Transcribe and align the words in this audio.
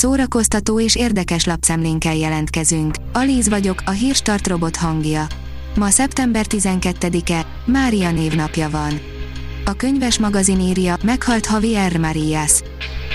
szórakoztató 0.00 0.80
és 0.80 0.96
érdekes 0.96 1.44
lapszemlénkkel 1.44 2.14
jelentkezünk. 2.14 2.94
Alíz 3.12 3.48
vagyok, 3.48 3.82
a 3.84 3.90
hírstart 3.90 4.46
robot 4.46 4.76
hangja. 4.76 5.26
Ma 5.76 5.90
szeptember 5.90 6.46
12-e, 6.48 7.46
Mária 7.64 8.10
névnapja 8.10 8.70
van. 8.70 9.00
A 9.64 9.72
könyves 9.72 10.18
magazin 10.18 10.60
írja, 10.60 10.96
meghalt 11.02 11.46
Javier 11.50 11.98
Marías. 11.98 12.62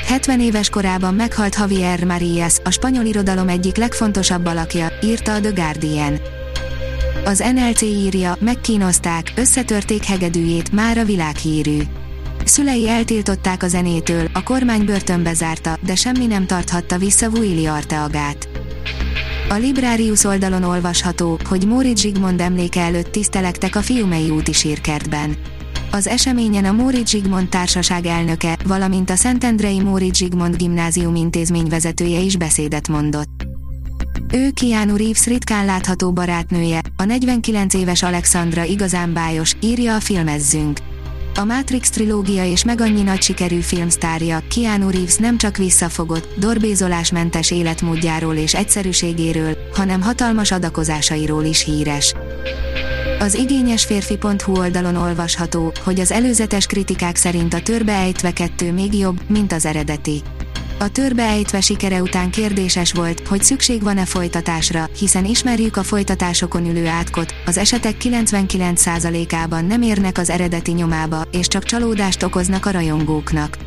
70 0.08 0.40
éves 0.40 0.70
korában 0.70 1.14
meghalt 1.14 1.56
Javier 1.56 2.04
Marías, 2.04 2.58
a 2.64 2.72
spanyol 2.72 3.06
irodalom 3.06 3.48
egyik 3.48 3.76
legfontosabb 3.76 4.46
alakja, 4.46 4.88
írta 5.04 5.34
a 5.34 5.40
The 5.40 5.52
Guardian. 5.52 6.20
Az 7.26 7.44
NLC 7.54 7.82
írja, 7.82 8.38
megkínozták, 8.40 9.32
összetörték 9.36 10.04
hegedűjét, 10.04 10.72
már 10.72 10.98
a 10.98 11.04
világhírű. 11.04 11.82
Szülei 12.46 12.90
eltiltották 12.90 13.64
a 13.64 13.68
zenétől, 13.68 14.28
a 14.34 14.44
kormány 14.44 14.86
börtönbe 14.86 15.34
zárta, 15.34 15.78
de 15.86 15.96
semmi 15.96 16.26
nem 16.26 16.46
tarthatta 16.46 16.98
vissza 16.98 17.30
Willy 17.30 17.66
Arteagát. 17.66 18.48
A 19.50 19.54
Librarius 19.54 20.24
oldalon 20.24 20.64
olvasható, 20.64 21.40
hogy 21.50 21.68
Móricz 21.68 22.02
Zsigmond 22.02 22.42
emléke 22.42 22.82
előtt 22.82 23.12
tisztelektek 23.12 23.76
a 23.76 23.82
Fiumei 23.82 24.30
úti 24.30 24.54
sírkertben. 24.54 25.36
Az 25.92 26.08
eseményen 26.08 26.66
a 26.66 26.72
Móricz 26.72 27.10
Zsigmond 27.10 27.50
társaság 27.50 28.06
elnöke, 28.06 28.58
valamint 28.66 29.10
a 29.10 29.16
Szentendrei 29.16 29.80
Móricz 29.80 30.18
Zsigmond 30.18 30.56
gimnázium 30.56 31.16
intézmény 31.16 31.68
vezetője 31.68 32.20
is 32.20 32.38
beszédet 32.38 32.88
mondott. 32.88 33.46
Ő 34.34 34.50
Keanu 34.52 34.96
Reeves 34.96 35.26
ritkán 35.26 35.66
látható 35.66 36.12
barátnője, 36.12 36.82
a 36.98 37.04
49 37.04 37.74
éves 37.74 38.04
Alexandra 38.04 38.64
igazán 38.64 39.14
bájos, 39.14 39.56
írja 39.62 39.96
a 39.96 40.00
filmezzünk. 40.00 40.80
A 41.38 41.44
Matrix 41.44 41.90
trilógia 41.90 42.46
és 42.46 42.64
meg 42.64 42.82
annyi 42.82 43.02
nagy 43.02 43.22
sikerű 43.22 43.60
filmsztárja, 43.60 44.40
Keanu 44.56 44.90
Reeves 44.90 45.16
nem 45.16 45.38
csak 45.38 45.58
visszafogott, 45.58 46.28
dorbézolásmentes 46.38 47.52
életmódjáról 47.52 48.36
és 48.36 48.54
egyszerűségéről, 48.54 49.58
hanem 49.74 50.02
hatalmas 50.02 50.52
adakozásairól 50.52 51.44
is 51.44 51.64
híres. 51.64 52.14
Az 53.20 53.34
igényesférfi.hu 53.34 54.58
oldalon 54.58 54.96
olvasható, 54.96 55.72
hogy 55.84 56.00
az 56.00 56.12
előzetes 56.12 56.66
kritikák 56.66 57.16
szerint 57.16 57.54
a 57.54 57.62
törbe 57.62 57.94
ejtve 57.94 58.32
kettő 58.32 58.74
még 58.74 58.94
jobb, 58.94 59.20
mint 59.28 59.54
az 59.54 59.66
eredeti. 59.66 60.22
A 60.80 60.90
törbe 60.90 61.24
ejtve 61.24 61.62
sikere 61.62 62.02
után 62.02 62.30
kérdéses 62.30 62.92
volt, 62.92 63.28
hogy 63.28 63.44
szükség 63.44 63.84
van-e 63.84 64.06
folytatásra, 64.06 64.90
hiszen 64.98 65.26
ismerjük 65.26 65.78
a 65.78 65.84
folytatásokon 65.84 66.66
ülő 66.66 66.88
átkot, 66.88 67.34
az 67.46 67.58
esetek 67.58 67.96
99%-ában 68.00 69.66
nem 69.66 69.82
érnek 69.82 70.18
az 70.18 70.30
eredeti 70.30 70.72
nyomába, 70.72 71.22
és 71.32 71.48
csak 71.48 71.64
csalódást 71.64 72.24
okoznak 72.24 72.66
a 72.66 72.72
rajongóknak. 72.72 73.58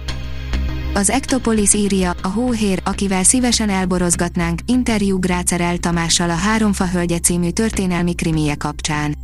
Az 0.95 1.11
Ektopolis 1.11 1.75
írja, 1.75 2.15
a 2.23 2.29
hóhér, 2.29 2.81
akivel 2.85 3.23
szívesen 3.23 3.69
elborozgatnánk, 3.69 4.61
interjú 4.67 5.19
Grácerel 5.19 5.79
Tamással 5.79 6.31
a 6.31 6.35
Háromfa 6.35 6.89
Hölgye 6.89 7.19
című 7.19 7.51
történelmi 7.51 8.15
krimie 8.15 8.55
kapcsán. 8.55 9.17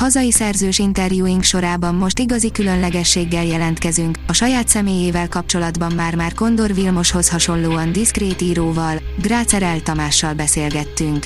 Hazai 0.00 0.32
szerzős 0.32 0.78
interjúink 0.78 1.42
sorában 1.42 1.94
most 1.94 2.18
igazi 2.18 2.50
különlegességgel 2.50 3.44
jelentkezünk, 3.44 4.18
a 4.26 4.32
saját 4.32 4.68
személyével 4.68 5.28
kapcsolatban 5.28 5.92
már-már 5.92 6.34
Kondor 6.34 6.74
Vilmoshoz 6.74 7.28
hasonlóan 7.28 7.92
diszkrét 7.92 8.40
íróval, 8.40 9.00
Grácer 9.22 9.82
Tamással 9.82 10.34
beszélgettünk. 10.34 11.24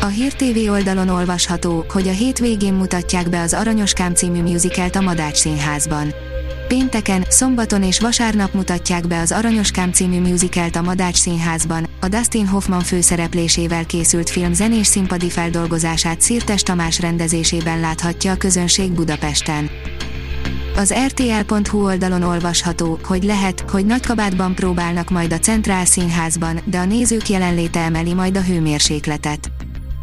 A 0.00 0.06
Hír 0.06 0.32
TV 0.32 0.70
oldalon 0.70 1.08
olvasható, 1.08 1.84
hogy 1.88 2.08
a 2.08 2.12
hétvégén 2.12 2.74
mutatják 2.74 3.28
be 3.28 3.40
az 3.40 3.54
Aranyoskám 3.54 4.14
című 4.14 4.42
musicalt 4.42 4.96
a 4.96 5.00
Madács 5.00 5.36
Színházban. 5.36 6.14
Pénteken, 6.70 7.24
szombaton 7.28 7.82
és 7.82 8.00
vasárnap 8.00 8.52
mutatják 8.52 9.06
be 9.06 9.20
az 9.20 9.32
Aranyoskám 9.32 9.92
című 9.92 10.20
musicalt 10.20 10.76
a 10.76 10.82
Madács 10.82 11.16
Színházban, 11.16 11.86
a 12.00 12.08
Dustin 12.08 12.46
Hoffman 12.46 12.80
főszereplésével 12.80 13.86
készült 13.86 14.30
film 14.30 14.52
zenés 14.52 14.86
színpadi 14.86 15.30
feldolgozását 15.30 16.20
Szirtes 16.20 16.62
Tamás 16.62 17.00
rendezésében 17.00 17.80
láthatja 17.80 18.32
a 18.32 18.36
közönség 18.36 18.92
Budapesten. 18.92 19.70
Az 20.76 20.94
RTL.hu 21.06 21.84
oldalon 21.84 22.22
olvasható, 22.22 22.98
hogy 23.04 23.22
lehet, 23.22 23.60
hogy 23.70 23.86
nagykabátban 23.86 24.54
próbálnak 24.54 25.10
majd 25.10 25.32
a 25.32 25.38
Centrál 25.38 25.84
Színházban, 25.84 26.60
de 26.64 26.78
a 26.78 26.84
nézők 26.84 27.28
jelenléte 27.28 27.80
emeli 27.80 28.14
majd 28.14 28.36
a 28.36 28.42
hőmérsékletet. 28.42 29.50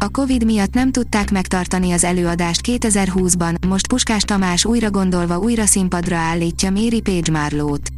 A 0.00 0.08
Covid 0.08 0.44
miatt 0.44 0.74
nem 0.74 0.92
tudták 0.92 1.30
megtartani 1.30 1.92
az 1.92 2.04
előadást 2.04 2.60
2020-ban, 2.64 3.66
most 3.66 3.86
Puskás 3.86 4.22
Tamás 4.22 4.64
újra 4.64 4.90
gondolva 4.90 5.38
újra 5.38 5.66
színpadra 5.66 6.16
állítja 6.16 6.70
Mary 6.70 7.00
Page 7.00 7.30
Marlót. 7.32 7.88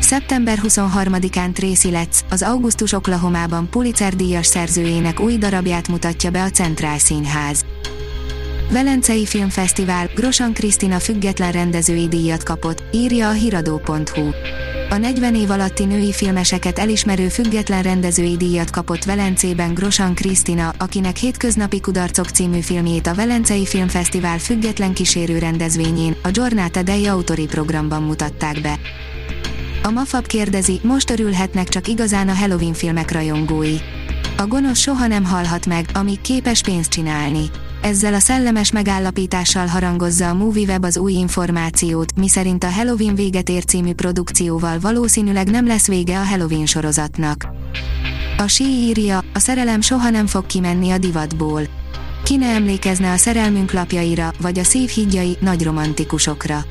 Szeptember 0.00 0.58
23-án 0.62 1.52
Tracy 1.52 1.90
Letts, 1.90 2.18
az 2.30 2.42
Augustus 2.42 2.92
Oklahomában 2.92 3.70
Pulitzer 3.70 4.16
díjas 4.16 4.46
szerzőjének 4.46 5.20
új 5.20 5.36
darabját 5.36 5.88
mutatja 5.88 6.30
be 6.30 6.42
a 6.42 6.50
Centrál 6.50 6.98
Színház. 6.98 7.64
Velencei 8.70 9.26
Filmfesztivál, 9.26 10.10
Grosan 10.14 10.52
Krisztina 10.52 10.98
független 10.98 11.52
rendezői 11.52 12.08
díjat 12.08 12.42
kapott, 12.42 12.82
írja 12.92 13.28
a 13.28 13.32
hiradó.hu. 13.32 14.30
A 14.90 14.96
40 14.96 15.34
év 15.34 15.50
alatti 15.50 15.84
női 15.84 16.12
filmeseket 16.12 16.78
elismerő 16.78 17.28
független 17.28 17.82
rendezői 17.82 18.36
díjat 18.36 18.70
kapott 18.70 19.04
Velencében 19.04 19.74
Grosan 19.74 20.14
Krisztina, 20.14 20.72
akinek 20.78 21.16
Hétköznapi 21.16 21.80
Kudarcok 21.80 22.28
című 22.28 22.60
filmjét 22.60 23.06
a 23.06 23.14
Velencei 23.14 23.66
Filmfesztivál 23.66 24.38
független 24.38 24.94
kísérő 24.94 25.38
rendezvényén, 25.38 26.16
a 26.22 26.30
Giornata 26.30 26.82
dei 26.82 27.06
Autori 27.06 27.46
programban 27.46 28.02
mutatták 28.02 28.60
be. 28.60 28.78
A 29.82 29.90
Mafab 29.90 30.26
kérdezi, 30.26 30.80
most 30.82 31.10
örülhetnek 31.10 31.68
csak 31.68 31.88
igazán 31.88 32.28
a 32.28 32.34
Halloween 32.34 32.74
filmek 32.74 33.10
rajongói. 33.10 33.76
A 34.36 34.46
gonosz 34.46 34.78
soha 34.78 35.06
nem 35.06 35.24
halhat 35.24 35.66
meg, 35.66 35.88
amíg 35.92 36.20
képes 36.20 36.60
pénzt 36.60 36.90
csinálni. 36.90 37.50
Ezzel 37.82 38.14
a 38.14 38.18
szellemes 38.18 38.72
megállapítással 38.72 39.66
harangozza 39.66 40.28
a 40.28 40.34
MovieWeb 40.34 40.84
az 40.84 40.96
új 40.96 41.12
információt, 41.12 42.16
miszerint 42.16 42.64
a 42.64 42.70
Halloween 42.70 43.14
véget 43.14 43.48
ér 43.48 43.64
című 43.64 43.92
produkcióval 43.92 44.78
valószínűleg 44.78 45.50
nem 45.50 45.66
lesz 45.66 45.86
vége 45.86 46.18
a 46.18 46.24
Halloween 46.24 46.66
sorozatnak. 46.66 47.46
A 48.38 48.46
sí 48.46 48.64
írja, 48.64 49.24
a 49.34 49.38
szerelem 49.38 49.80
soha 49.80 50.10
nem 50.10 50.26
fog 50.26 50.46
kimenni 50.46 50.90
a 50.90 50.98
divatból. 50.98 51.62
Ki 52.24 52.36
ne 52.36 52.46
emlékezne 52.46 53.12
a 53.12 53.16
szerelmünk 53.16 53.72
lapjaira, 53.72 54.32
vagy 54.40 54.58
a 54.58 54.64
szív 54.64 54.88
hídjai, 54.88 55.36
nagy 55.40 55.64
romantikusokra. 55.64 56.64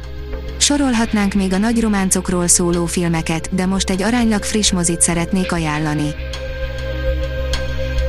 Sorolhatnánk 0.57 1.33
még 1.33 1.53
a 1.53 1.57
nagy 1.57 1.81
románcokról 1.81 2.47
szóló 2.47 2.85
filmeket, 2.85 3.55
de 3.55 3.65
most 3.65 3.89
egy 3.89 4.01
aránylag 4.01 4.43
friss 4.43 4.71
mozit 4.71 5.01
szeretnék 5.01 5.51
ajánlani. 5.51 6.09